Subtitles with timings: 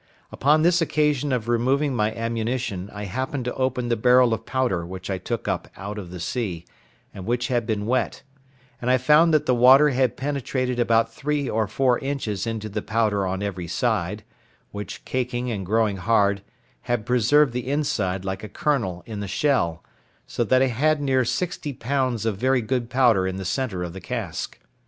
[0.31, 4.83] Upon this occasion of removing my ammunition I happened to open the barrel of powder
[4.83, 6.65] which I took up out of the sea,
[7.13, 8.23] and which had been wet,
[8.81, 12.81] and I found that the water had penetrated about three or four inches into the
[12.81, 14.23] powder on every side,
[14.71, 16.41] which caking and growing hard,
[16.89, 19.83] had preserved the inside like a kernel in the shell,
[20.25, 23.93] so that I had near sixty pounds of very good powder in the centre of
[23.93, 24.59] the cask.